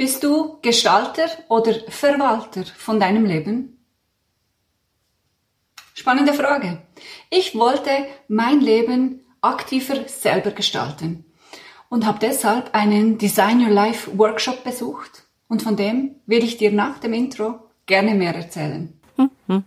[0.00, 3.84] Bist du Gestalter oder Verwalter von deinem Leben?
[5.92, 6.78] Spannende Frage.
[7.28, 7.90] Ich wollte
[8.26, 11.26] mein Leben aktiver selber gestalten
[11.90, 16.72] und habe deshalb einen Design Your Life Workshop besucht und von dem will ich dir
[16.72, 18.98] nach dem Intro gerne mehr erzählen.
[19.18, 19.64] mein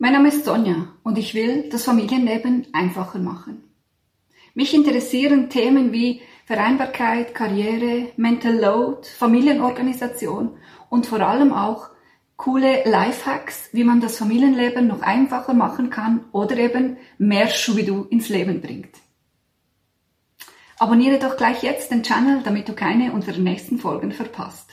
[0.00, 3.62] Name ist Sonja und ich will das Familienleben einfacher machen.
[4.54, 10.58] Mich interessieren Themen wie Vereinbarkeit, Karriere, Mental Load, Familienorganisation
[10.90, 11.90] und vor allem auch
[12.36, 18.28] coole Lifehacks, wie man das Familienleben noch einfacher machen kann oder eben mehr Schubidu ins
[18.28, 18.96] Leben bringt.
[20.78, 24.70] Abonniere doch gleich jetzt den Channel, damit du keine unserer nächsten Folgen verpasst.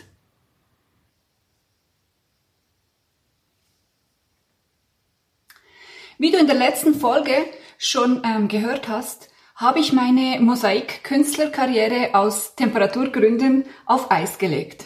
[6.17, 7.45] Wie du in der letzten Folge
[7.77, 9.28] schon ähm, gehört hast,
[9.59, 14.85] habe ich meine Mosaik-Künstlerkarriere aus Temperaturgründen auf Eis gelegt.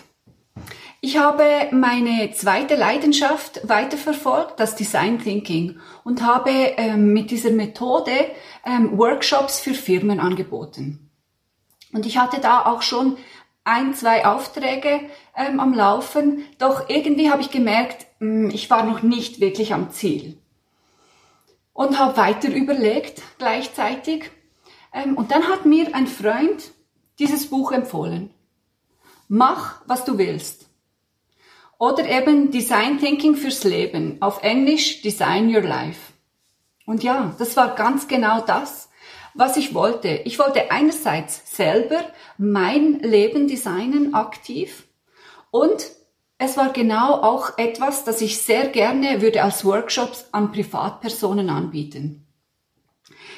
[1.00, 8.32] Ich habe meine zweite Leidenschaft weiterverfolgt, das Design Thinking, und habe ähm, mit dieser Methode
[8.66, 11.12] ähm, Workshops für Firmen angeboten.
[11.92, 13.18] Und ich hatte da auch schon
[13.64, 15.02] ein, zwei Aufträge
[15.38, 19.72] ähm, am Laufen, doch irgendwie habe ich gemerkt, mh, hm, ich war noch nicht wirklich
[19.72, 20.40] am Ziel.
[21.74, 24.32] Und habe weiter überlegt gleichzeitig
[24.94, 26.72] ähm, und dann hat mir ein Freund
[27.20, 28.30] dieses Buch empfohlen.
[29.28, 30.68] Mach, was du willst.
[31.78, 34.22] Oder eben Design Thinking fürs Leben.
[34.22, 36.14] Auf Englisch Design Your Life.
[36.86, 38.90] Und ja, das war ganz genau das,
[39.34, 40.10] was ich wollte.
[40.26, 42.02] Ich wollte einerseits selber
[42.38, 44.86] mein Leben designen aktiv
[45.50, 45.92] und
[46.38, 52.23] es war genau auch etwas, das ich sehr gerne würde als Workshops an Privatpersonen anbieten.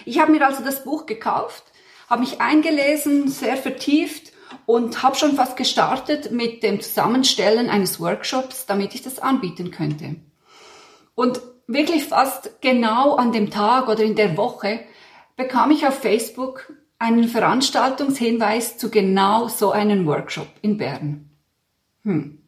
[0.06, 1.64] Ich habe mir also das Buch gekauft,
[2.10, 4.32] habe mich eingelesen, sehr vertieft
[4.66, 10.16] und habe schon fast gestartet mit dem Zusammenstellen eines Workshops, damit ich das anbieten könnte.
[11.16, 14.82] Und wirklich fast genau an dem Tag oder in der Woche
[15.36, 21.30] bekam ich auf Facebook einen Veranstaltungshinweis zu genau so einem Workshop in Bern.
[22.04, 22.40] Hm.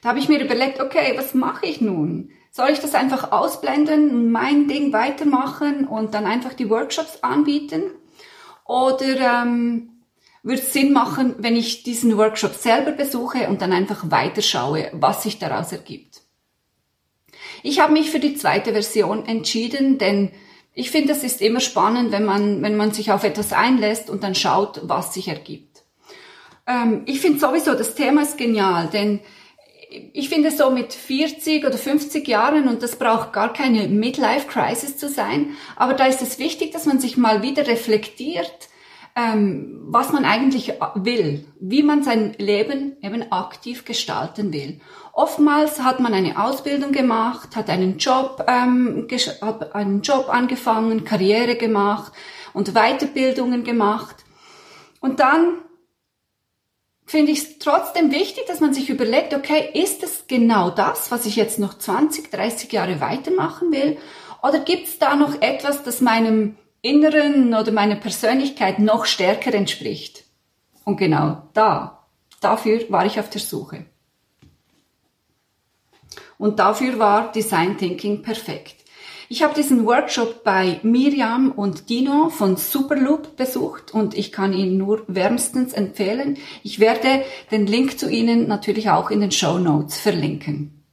[0.00, 2.30] Da habe ich mir überlegt, okay, was mache ich nun?
[2.54, 7.84] Soll ich das einfach ausblenden, mein Ding weitermachen und dann einfach die Workshops anbieten?
[8.66, 10.02] Oder ähm,
[10.42, 15.22] würde es Sinn machen, wenn ich diesen Workshop selber besuche und dann einfach weiterschaue, was
[15.22, 16.20] sich daraus ergibt?
[17.62, 20.30] Ich habe mich für die zweite Version entschieden, denn
[20.74, 24.22] ich finde, es ist immer spannend, wenn man, wenn man sich auf etwas einlässt und
[24.22, 25.84] dann schaut, was sich ergibt.
[26.66, 29.20] Ähm, ich finde sowieso, das Thema ist genial, denn
[30.12, 35.08] ich finde so mit 40 oder 50 Jahren, und das braucht gar keine Midlife-Crisis zu
[35.08, 38.68] sein, aber da ist es wichtig, dass man sich mal wieder reflektiert,
[39.14, 44.80] ähm, was man eigentlich will, wie man sein Leben eben aktiv gestalten will.
[45.12, 49.06] Oftmals hat man eine Ausbildung gemacht, hat einen Job, ähm,
[49.42, 52.12] hat einen Job angefangen, Karriere gemacht
[52.54, 54.16] und Weiterbildungen gemacht.
[55.00, 55.56] Und dann
[57.12, 61.26] finde ich es trotzdem wichtig, dass man sich überlegt, okay, ist es genau das, was
[61.26, 63.98] ich jetzt noch 20, 30 Jahre weitermachen will?
[64.42, 70.24] Oder gibt es da noch etwas, das meinem Inneren oder meiner Persönlichkeit noch stärker entspricht?
[70.84, 72.06] Und genau da,
[72.40, 73.84] dafür war ich auf der Suche.
[76.38, 78.76] Und dafür war Design Thinking perfekt.
[79.32, 84.76] Ich habe diesen Workshop bei Miriam und Dino von Superloop besucht und ich kann ihn
[84.76, 86.36] nur wärmstens empfehlen.
[86.62, 90.84] Ich werde den Link zu Ihnen natürlich auch in den Show Notes verlinken.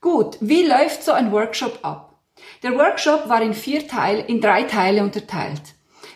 [0.00, 2.18] Gut, wie läuft so ein Workshop ab?
[2.64, 5.62] Der Workshop war in vier Teile, in drei Teile unterteilt.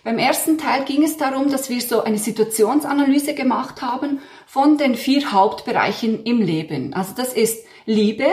[0.02, 4.96] Beim ersten Teil ging es darum, dass wir so eine Situationsanalyse gemacht haben von den
[4.96, 6.94] vier Hauptbereichen im Leben.
[6.94, 8.26] Also das ist Liebe,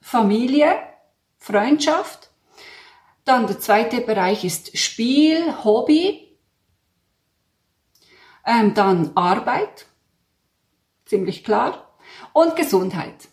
[0.00, 0.76] Familie,
[1.42, 2.30] Freundschaft.
[3.24, 6.38] Dann der zweite Bereich ist Spiel, Hobby.
[8.46, 9.86] Ähm, dann Arbeit,
[11.04, 11.96] ziemlich klar.
[12.32, 13.28] Und Gesundheit.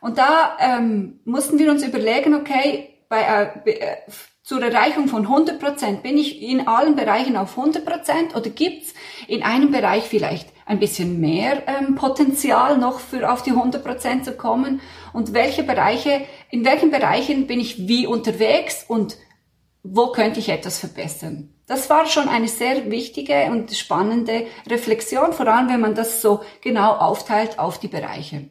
[0.00, 3.96] Und da ähm, mussten wir uns überlegen, okay, bei, äh, äh
[4.48, 8.94] zur Erreichung von 100 Prozent bin ich in allen Bereichen auf 100 Prozent oder gibt's
[9.26, 14.24] in einem Bereich vielleicht ein bisschen mehr ähm, Potenzial noch für auf die 100 Prozent
[14.24, 14.80] zu kommen
[15.12, 19.18] und welche Bereiche, in welchen Bereichen bin ich wie unterwegs und
[19.82, 21.52] wo könnte ich etwas verbessern.
[21.66, 26.40] Das war schon eine sehr wichtige und spannende Reflexion, vor allem wenn man das so
[26.62, 28.48] genau aufteilt auf die Bereiche.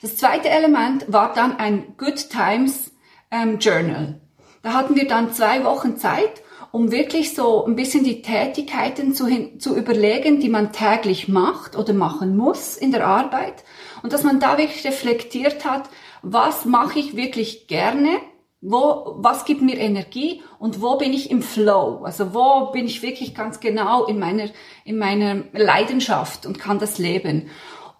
[0.00, 2.92] Das zweite Element war dann ein Good Times
[3.32, 4.19] ähm, Journal.
[4.62, 6.42] Da hatten wir dann zwei Wochen Zeit
[6.72, 11.92] um wirklich so ein bisschen die Tätigkeiten zu, zu überlegen, die man täglich macht oder
[11.92, 13.64] machen muss in der Arbeit
[14.02, 15.88] und dass man da wirklich reflektiert hat,
[16.22, 18.18] was mache ich wirklich gerne,
[18.60, 23.02] wo, was gibt mir Energie und wo bin ich im Flow, also wo bin ich
[23.02, 24.50] wirklich ganz genau in meiner,
[24.84, 27.48] in meiner Leidenschaft und kann das leben.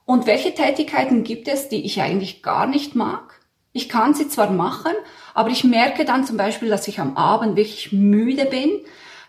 [0.04, 3.39] Und welche Tätigkeiten gibt es, die ich eigentlich gar nicht mag?
[3.72, 4.92] Ich kann sie zwar machen,
[5.34, 8.70] aber ich merke dann zum Beispiel, dass ich am Abend wirklich müde bin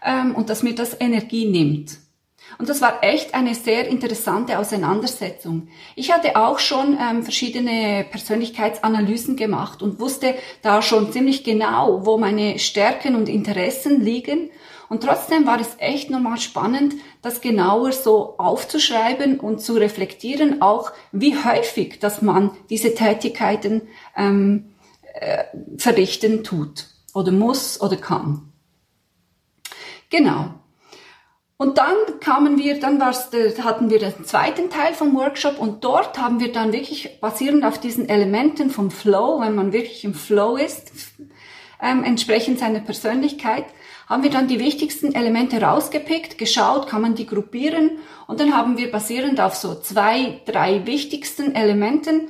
[0.03, 1.97] ähm, und dass mir das Energie nimmt.
[2.57, 5.69] Und das war echt eine sehr interessante Auseinandersetzung.
[5.95, 12.17] Ich hatte auch schon ähm, verschiedene Persönlichkeitsanalysen gemacht und wusste da schon ziemlich genau, wo
[12.17, 14.49] meine Stärken und Interessen liegen.
[14.91, 20.91] Und trotzdem war es echt nochmal spannend, das genauer so aufzuschreiben und zu reflektieren, auch
[21.13, 23.83] wie häufig, dass man diese Tätigkeiten
[24.17, 24.73] ähm,
[25.13, 25.45] äh,
[25.77, 28.51] verrichten tut oder muss oder kann.
[30.09, 30.55] Genau.
[31.55, 33.29] Und dann kamen wir, dann war's,
[33.63, 37.79] hatten wir den zweiten Teil vom Workshop und dort haben wir dann wirklich basierend auf
[37.79, 40.91] diesen Elementen vom Flow, wenn man wirklich im Flow ist,
[41.81, 43.63] ähm, entsprechend seiner Persönlichkeit,
[44.11, 47.91] haben wir dann die wichtigsten Elemente rausgepickt, geschaut, kann man die gruppieren
[48.27, 52.27] und dann haben wir basierend auf so zwei, drei wichtigsten Elementen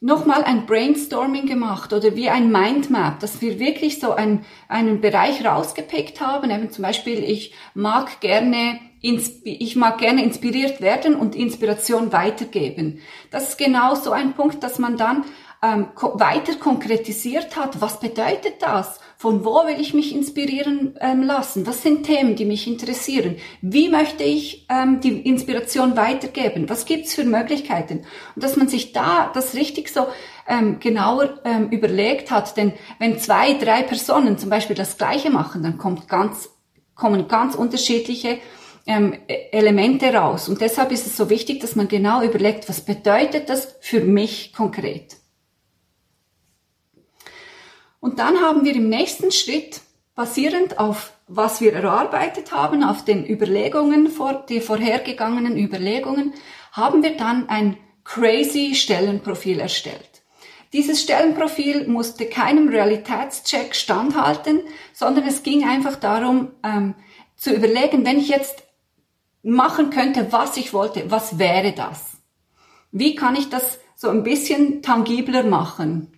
[0.00, 5.44] nochmal ein Brainstorming gemacht oder wie ein Mindmap, dass wir wirklich so ein, einen Bereich
[5.44, 6.50] rausgepickt haben.
[6.50, 13.00] Eben zum Beispiel, ich mag gerne, ich mag gerne inspiriert werden und Inspiration weitergeben.
[13.30, 15.24] Das ist genau so ein Punkt, dass man dann
[15.62, 17.80] ähm, weiter konkretisiert hat.
[17.80, 19.00] Was bedeutet das?
[19.16, 21.66] Von wo will ich mich inspirieren ähm, lassen?
[21.66, 23.36] Was sind Themen, die mich interessieren?
[23.62, 26.68] Wie möchte ich ähm, die Inspiration weitergeben?
[26.68, 28.04] Was gibt's für Möglichkeiten?
[28.34, 30.06] Und dass man sich da das richtig so
[30.46, 32.56] ähm, genauer ähm, überlegt hat.
[32.56, 36.50] Denn wenn zwei, drei Personen zum Beispiel das Gleiche machen, dann kommt ganz,
[36.94, 38.38] kommen ganz unterschiedliche
[38.86, 40.48] ähm, Elemente raus.
[40.48, 44.52] Und deshalb ist es so wichtig, dass man genau überlegt, was bedeutet das für mich
[44.52, 45.16] konkret?
[48.06, 49.80] Und dann haben wir im nächsten Schritt,
[50.14, 54.08] basierend auf was wir erarbeitet haben, auf den Überlegungen,
[54.48, 56.32] die vorhergegangenen Überlegungen,
[56.70, 60.22] haben wir dann ein crazy Stellenprofil erstellt.
[60.72, 64.60] Dieses Stellenprofil musste keinem Realitätscheck standhalten,
[64.92, 66.94] sondern es ging einfach darum, ähm,
[67.34, 68.62] zu überlegen, wenn ich jetzt
[69.42, 72.12] machen könnte, was ich wollte, was wäre das?
[72.92, 76.15] Wie kann ich das so ein bisschen tangibler machen?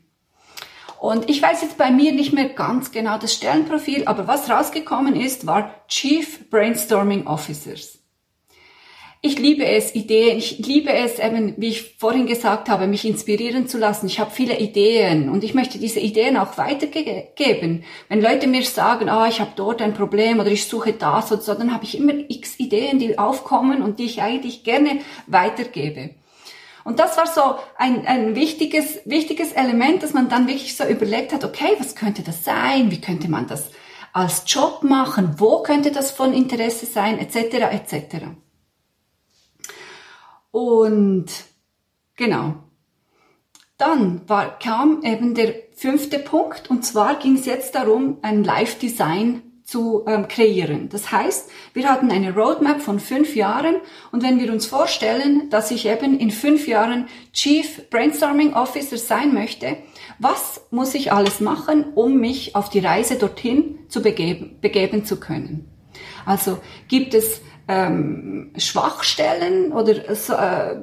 [1.01, 5.15] Und ich weiß jetzt bei mir nicht mehr ganz genau das Stellenprofil, aber was rausgekommen
[5.15, 7.99] ist, war Chief Brainstorming Officers.
[9.21, 13.67] Ich liebe es, Ideen, ich liebe es eben, wie ich vorhin gesagt habe, mich inspirieren
[13.67, 14.07] zu lassen.
[14.07, 17.83] Ich habe viele Ideen und ich möchte diese Ideen auch weitergeben.
[18.09, 21.43] Wenn Leute mir sagen, ah, ich habe dort ein Problem oder ich suche das oder
[21.43, 26.11] so, dann habe ich immer x Ideen, die aufkommen und die ich eigentlich gerne weitergebe.
[26.89, 31.35] Und das war so ein, ein wichtiges, wichtiges Element, dass man dann wirklich so überlegt
[31.35, 32.91] hat, okay, was könnte das sein?
[32.91, 33.69] Wie könnte man das
[34.15, 35.35] als Job machen?
[35.37, 37.19] Wo könnte das von Interesse sein?
[37.19, 37.37] Etc.
[37.37, 38.29] etc.
[40.51, 41.27] Und
[42.17, 42.55] genau.
[43.77, 49.43] Dann war, kam eben der fünfte Punkt und zwar ging es jetzt darum, ein Live-Design
[49.69, 50.89] zu ähm, kreieren.
[50.89, 53.77] Das heißt, wir hatten eine Roadmap von fünf Jahren
[54.13, 59.35] und wenn wir uns vorstellen, dass ich eben in fünf Jahren Chief Brainstorming Officer sein
[59.35, 59.77] möchte,
[60.19, 65.21] was muss ich alles machen, um mich auf die Reise dorthin zu begeben, begeben zu
[65.21, 65.71] können?
[66.25, 70.77] Also gibt es ähm, Schwachstellen oder äh,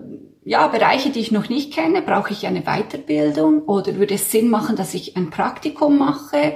[0.43, 2.03] ja, Bereiche, die ich noch nicht kenne?
[2.03, 6.55] Brauche ich eine Weiterbildung oder würde es Sinn machen, dass ich ein Praktikum mache?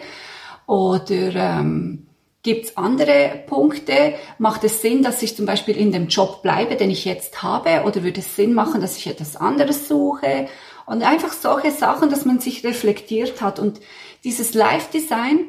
[0.67, 2.05] Oder ähm,
[2.49, 4.15] Gibt es andere Punkte?
[4.39, 7.83] Macht es Sinn, dass ich zum Beispiel in dem Job bleibe, den ich jetzt habe?
[7.85, 10.47] Oder würde es Sinn machen, dass ich etwas anderes suche?
[10.87, 13.59] Und einfach solche Sachen, dass man sich reflektiert hat.
[13.59, 13.79] Und
[14.23, 15.45] dieses Live-Design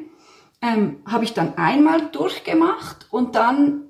[0.61, 3.89] ähm, habe ich dann einmal durchgemacht und dann,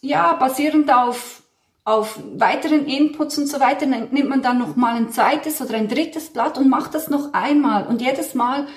[0.00, 1.42] ja, basierend auf,
[1.82, 5.88] auf weiteren Inputs und so weiter, nimmt man dann noch mal ein zweites oder ein
[5.88, 7.88] drittes Blatt und macht das noch einmal.
[7.88, 8.68] Und jedes Mal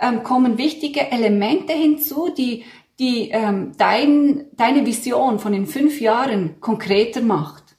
[0.00, 2.64] ähm, kommen wichtige Elemente hinzu, die,
[2.98, 7.76] die ähm, dein, deine Vision von in fünf Jahren konkreter macht.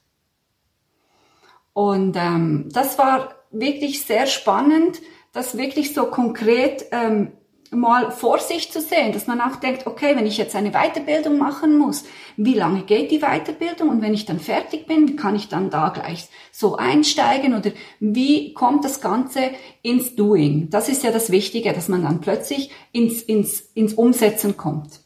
[1.73, 7.33] Und ähm, das war wirklich sehr spannend, das wirklich so konkret ähm,
[7.71, 11.37] mal vor sich zu sehen, dass man auch denkt, okay, wenn ich jetzt eine Weiterbildung
[11.37, 12.03] machen muss,
[12.35, 15.69] wie lange geht die Weiterbildung und wenn ich dann fertig bin, wie kann ich dann
[15.69, 20.69] da gleich so einsteigen oder wie kommt das Ganze ins Doing?
[20.69, 25.01] Das ist ja das Wichtige, dass man dann plötzlich ins, ins, ins Umsetzen kommt.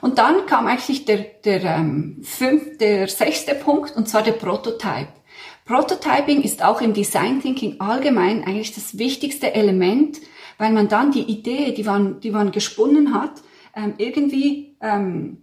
[0.00, 5.08] Und dann kam eigentlich der, der, ähm, fünf, der sechste Punkt, und zwar der Prototype.
[5.64, 10.18] Prototyping ist auch im Design Thinking allgemein eigentlich das wichtigste Element,
[10.58, 13.42] weil man dann die Idee, die man, die man gesponnen hat,
[13.74, 15.42] ähm, irgendwie ähm,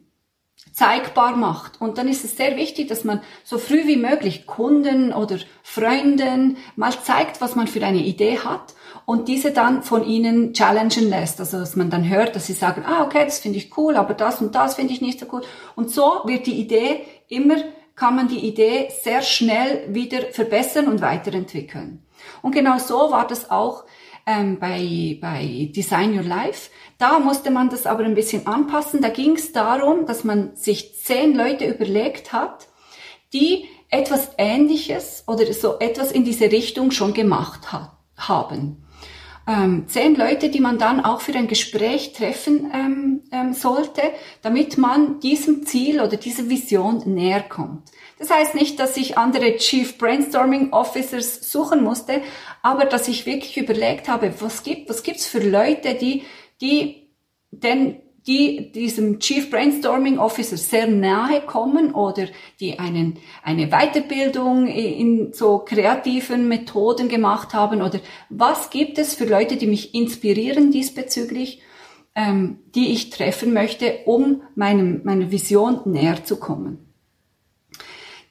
[0.74, 1.82] zeigbar macht.
[1.82, 6.58] Und dann ist es sehr wichtig, dass man so früh wie möglich Kunden oder Freunden
[6.76, 8.76] mal zeigt, was man für eine Idee hat
[9.06, 11.40] und diese dann von ihnen challengen lässt.
[11.40, 14.14] Also dass man dann hört, dass sie sagen, ah okay, das finde ich cool, aber
[14.14, 15.42] das und das finde ich nicht so cool.
[15.76, 17.56] Und so wird die Idee immer,
[17.96, 22.06] kann man die Idee sehr schnell wieder verbessern und weiterentwickeln.
[22.42, 23.84] Und genau so war das auch
[24.30, 26.70] ähm, bei, bei Design Your Life.
[27.00, 29.02] Da musste man das aber ein bisschen anpassen.
[29.02, 32.68] Da ging es darum, dass man sich zehn Leute überlegt hat,
[33.34, 38.86] die etwas Ähnliches oder so etwas in diese Richtung schon gemacht hat, haben
[39.50, 44.04] ähm, zehn Leute, die man dann auch für ein Gespräch treffen ähm, ähm, sollte,
[44.44, 47.90] damit man diesem Ziel oder dieser Vision näher kommt.
[48.20, 52.22] Das heißt nicht, dass ich andere Chief Brainstorming Officers suchen musste,
[52.62, 56.26] aber dass ich wirklich überlegt habe, was gibt, was gibt's für Leute, die,
[56.62, 57.10] die
[57.50, 62.28] denn die diesem Chief Brainstorming Officer sehr nahe kommen oder
[62.60, 68.00] die einen, eine Weiterbildung in so kreativen Methoden gemacht haben oder
[68.30, 71.62] was gibt es für Leute, die mich inspirieren diesbezüglich,
[72.16, 76.86] ähm, die ich treffen möchte, um meinem, meiner Vision näher zu kommen.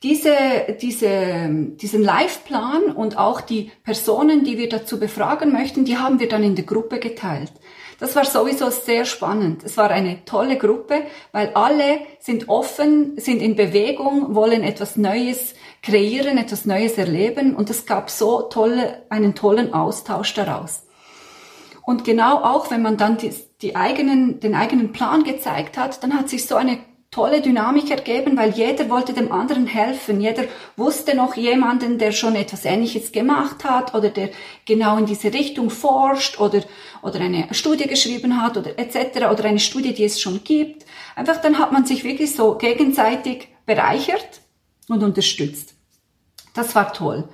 [0.03, 0.33] Diese,
[0.81, 1.49] diese,
[1.81, 6.45] diesen Live-Plan und auch die Personen, die wir dazu befragen möchten, die haben wir dann
[6.45, 7.53] in der Gruppe geteilt.
[7.99, 9.65] Das war sowieso sehr spannend.
[9.65, 11.03] Es war eine tolle Gruppe,
[11.33, 17.71] weil alle sind offen, sind in Bewegung, wollen etwas Neues kreieren, etwas Neues erleben und
[17.71, 20.85] es gab so tolle, einen tollen Austausch daraus.
[21.83, 26.17] Und genau auch, wenn man dann die, die eigenen, den eigenen Plan gezeigt hat, dann
[26.17, 26.79] hat sich so eine
[27.11, 30.21] tolle Dynamik ergeben, weil jeder wollte dem anderen helfen.
[30.21, 30.45] Jeder
[30.77, 34.31] wusste noch jemanden, der schon etwas Ähnliches gemacht hat oder der
[34.67, 36.63] genau in diese Richtung forscht oder,
[37.03, 39.31] oder eine Studie geschrieben hat oder etc.
[39.33, 40.85] oder eine Studie, die es schon gibt.
[41.17, 44.43] Einfach dann hat man sich wirklich so gegenseitig bereichert
[44.89, 45.75] und unterstützt.
[46.55, 47.29] Das war toll.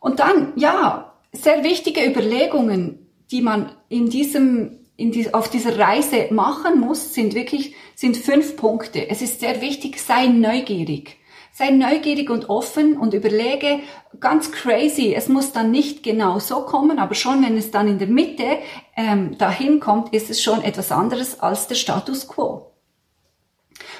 [0.00, 6.28] Und dann, ja, sehr wichtige Überlegungen, die man in diesem in die, auf dieser Reise
[6.30, 9.08] machen muss, sind wirklich, sind fünf Punkte.
[9.08, 11.16] Es ist sehr wichtig, sei neugierig.
[11.52, 13.80] Sei neugierig und offen und überlege
[14.20, 15.14] ganz crazy.
[15.14, 18.58] Es muss dann nicht genau so kommen, aber schon wenn es dann in der Mitte
[18.94, 22.72] ähm, dahin kommt, ist es schon etwas anderes als der Status quo.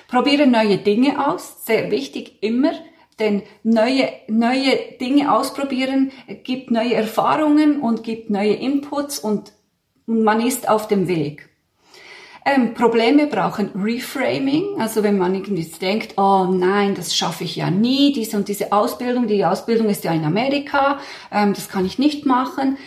[0.07, 2.73] Probiere neue Dinge aus, sehr wichtig, immer,
[3.19, 6.13] denn neue, neue Dinge ausprobieren
[6.45, 9.53] gibt neue Erfahrungen und gibt neue Inputs und
[10.07, 11.49] und man ist auf dem Weg.
[12.49, 17.73] Ähm, Probleme brauchen Reframing, also wenn man irgendwie denkt, oh nein, das schaffe ich ja
[17.73, 21.01] nie, diese und diese Ausbildung, die Ausbildung ist ja in Amerika,
[21.33, 22.79] ähm, das kann ich nicht machen,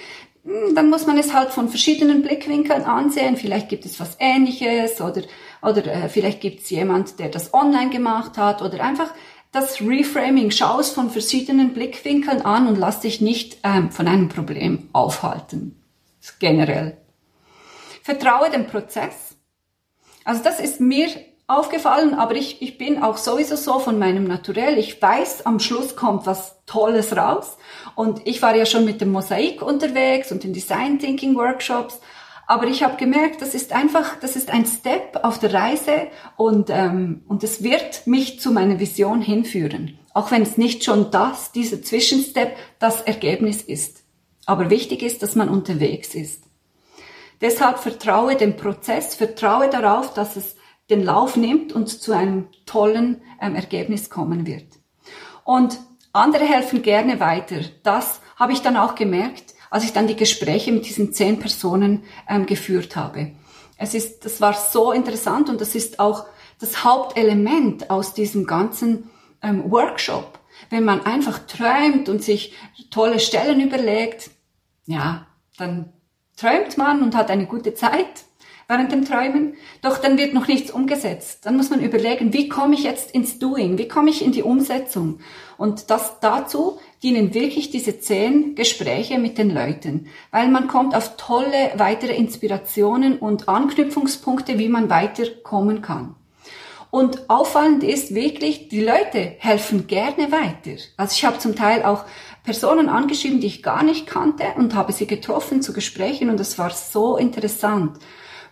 [0.45, 3.35] hm, dann muss man es halt von verschiedenen Blickwinkeln ansehen.
[3.35, 5.23] Vielleicht gibt es was Ähnliches oder,
[5.61, 9.13] oder äh, vielleicht gibt es jemand, der das online gemacht hat oder einfach
[9.51, 10.51] das Reframing.
[10.51, 15.75] Schau es von verschiedenen Blickwinkeln an und lass dich nicht ähm, von einem Problem aufhalten.
[16.39, 16.95] Generell.
[18.03, 19.28] Vertraue dem Prozess.
[20.25, 21.07] Also das ist mir
[21.47, 24.77] aufgefallen, aber ich, ich bin auch sowieso so von meinem Naturell.
[24.77, 27.57] Ich weiß, am Schluss kommt was Tolles raus.
[27.95, 31.99] Und ich war ja schon mit dem Mosaik unterwegs und den Design Thinking Workshops.
[32.45, 36.69] Aber ich habe gemerkt, das ist einfach, das ist ein Step auf der Reise und,
[36.71, 39.99] ähm, und es wird mich zu meiner Vision hinführen.
[40.15, 44.03] Auch wenn es nicht schon das, dieser Zwischenstep, das Ergebnis ist.
[44.47, 46.48] Aber wichtig ist, dass man unterwegs ist.
[47.41, 50.55] Deshalb vertraue dem Prozess, vertraue darauf, dass es
[50.89, 54.79] den Lauf nimmt und zu einem tollen ähm, Ergebnis kommen wird.
[55.43, 55.79] Und
[56.11, 57.61] andere helfen gerne weiter.
[57.83, 62.03] Das habe ich dann auch gemerkt, als ich dann die Gespräche mit diesen zehn Personen
[62.27, 63.33] ähm, geführt habe.
[63.77, 66.25] Es ist, das war so interessant und das ist auch
[66.59, 69.09] das Hauptelement aus diesem ganzen
[69.41, 70.39] ähm, Workshop.
[70.69, 72.53] Wenn man einfach träumt und sich
[72.91, 74.31] tolle Stellen überlegt,
[74.85, 75.27] ja,
[75.57, 75.93] dann
[76.39, 78.23] träumt man und hat eine gute Zeit
[78.69, 81.45] während dem Träumen, doch dann wird noch nichts umgesetzt.
[81.45, 84.43] Dann muss man überlegen, wie komme ich jetzt ins Doing, wie komme ich in die
[84.43, 85.19] Umsetzung?
[85.57, 91.17] Und das dazu dienen wirklich diese zehn Gespräche mit den Leuten, weil man kommt auf
[91.17, 96.15] tolle weitere Inspirationen und Anknüpfungspunkte, wie man weiterkommen kann.
[96.91, 100.81] Und auffallend ist wirklich, die Leute helfen gerne weiter.
[100.97, 102.05] Also ich habe zum Teil auch
[102.49, 106.57] Personen angeschrieben, die ich gar nicht kannte und habe sie getroffen zu Gesprächen und es
[106.57, 107.99] war so interessant.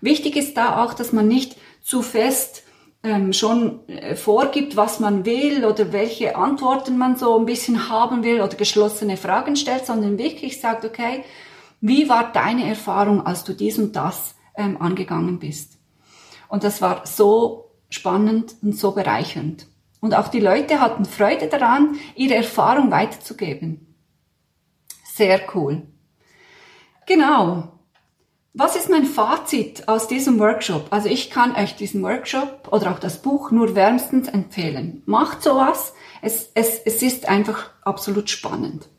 [0.01, 2.61] Wichtig ist da auch, dass man nicht zu fest
[3.01, 8.23] ähm, schon äh, vorgibt, was man will oder welche Antworten man so ein bisschen haben
[8.23, 11.23] will oder geschlossene Fragen stellt, sondern wirklich sagt, okay,
[11.81, 15.79] wie war deine Erfahrung, als du dies und das ähm, angegangen bist?
[16.49, 19.65] Und das war so spannend und so bereichernd.
[20.01, 23.86] Und auch die Leute hatten Freude daran, ihre Erfahrung weiterzugeben.
[25.17, 25.81] Sehr cool.
[27.07, 27.69] Genau.
[28.53, 30.87] Was ist mein Fazit aus diesem Workshop?
[30.91, 35.01] Also ich kann euch diesen Workshop oder auch das Buch nur wärmstens empfehlen.
[35.07, 35.93] Macht sowas.
[36.21, 38.89] Es, es, es ist einfach absolut spannend.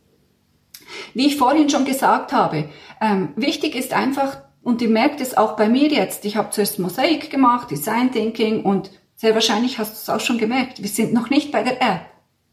[1.14, 2.68] Wie ich vorhin schon gesagt habe,
[3.00, 6.80] ähm, wichtig ist einfach, und ihr merkt es auch bei mir jetzt, ich habe zuerst
[6.80, 11.12] Mosaik gemacht, Design Thinking und sehr wahrscheinlich hast du es auch schon gemerkt, wir sind
[11.12, 12.06] noch nicht bei der App,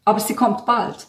[0.03, 1.07] aber sie kommt bald.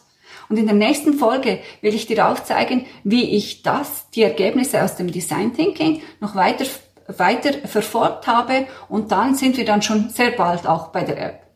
[0.49, 4.95] Und in der nächsten Folge will ich dir aufzeigen, wie ich das, die Ergebnisse aus
[4.95, 6.65] dem Design Thinking noch weiter,
[7.07, 11.47] weiter verfolgt habe und dann sind wir dann schon sehr bald auch bei der App.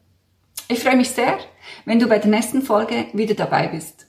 [0.67, 1.37] Ich freue mich sehr,
[1.85, 4.07] wenn du bei der nächsten Folge wieder dabei bist.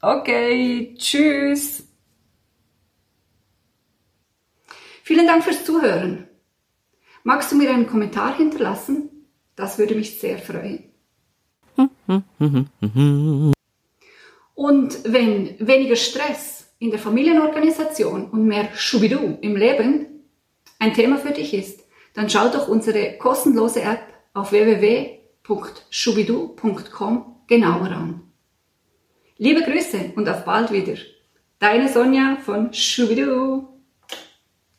[0.00, 1.84] Okay, tschüss.
[5.02, 6.28] Vielen Dank fürs Zuhören.
[7.24, 9.08] Magst du mir einen Kommentar hinterlassen?
[9.56, 10.84] Das würde mich sehr freuen.
[14.58, 20.24] Und wenn weniger Stress in der Familienorganisation und mehr Schubidu im Leben
[20.80, 21.84] ein Thema für dich ist,
[22.14, 24.02] dann schau doch unsere kostenlose App
[24.34, 28.32] auf www.schubidu.com genauer an.
[29.36, 30.96] Liebe Grüße und auf bald wieder.
[31.60, 33.68] Deine Sonja von Schubidu.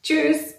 [0.04, 0.59] Tschüss.